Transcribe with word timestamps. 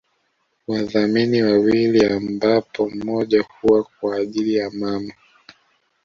Wadhamini 0.67 1.41
wawili 1.43 2.05
ambapo 2.05 2.89
mmoja 2.89 3.41
huwa 3.61 3.83
kwa 3.83 4.15
ajili 4.17 4.53
ya 4.55 4.69
mama 4.71 5.13